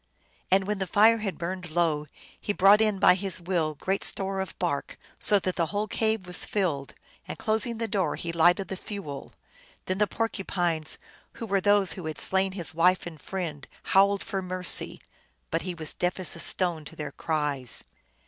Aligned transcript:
And 0.49 0.65
when 0.65 0.79
the 0.79 0.87
fire 0.87 1.19
had 1.19 1.37
burned 1.37 1.69
low 1.69 2.07
he 2.39 2.53
brought 2.53 2.81
in 2.81 2.97
by 2.97 3.13
his 3.13 3.39
will 3.39 3.75
great 3.75 4.03
store 4.03 4.39
of 4.39 4.57
bark, 4.57 4.97
so 5.19 5.37
that 5.37 5.57
the 5.57 5.67
whole 5.67 5.87
cave 5.87 6.25
was 6.25 6.43
filled, 6.43 6.95
and 7.27 7.37
closing 7.37 7.77
the 7.77 7.87
door 7.87 8.15
he 8.15 8.31
lighted 8.31 8.69
the 8.69 8.75
fuel. 8.77 9.31
Then 9.85 9.99
the 9.99 10.07
Porcupines, 10.07 10.97
who 11.33 11.45
were 11.45 11.61
those 11.61 11.93
who 11.93 12.07
had 12.07 12.17
slain 12.17 12.53
his 12.53 12.73
wife 12.73 13.05
and 13.05 13.21
friend, 13.21 13.67
howled 13.83 14.23
for 14.23 14.41
mercy, 14.41 14.99
but 15.51 15.61
he 15.61 15.75
was 15.75 15.93
deaf 15.93 16.19
as 16.19 16.35
a 16.35 16.39
stone 16.39 16.83
to 16.85 16.95
their 16.95 17.11
cries. 17.11 17.83